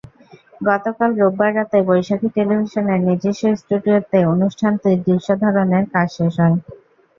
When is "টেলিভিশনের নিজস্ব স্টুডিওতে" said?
2.35-4.19